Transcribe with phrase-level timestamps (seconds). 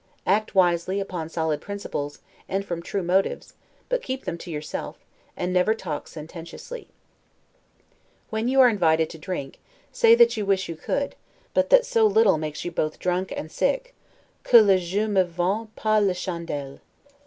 [0.25, 3.53] Act wisely, upon solid principles, and from true motives,
[3.87, 4.97] but keep them to yourself,
[5.37, 6.87] and never talk sententiously.
[8.31, 9.59] When you are invited to drink,
[9.91, 11.13] say that you wish you could,
[11.53, 13.93] but that so little makes you both drunk and sick,
[14.43, 16.79] 'que le jeu me vaut pas la chandelle'.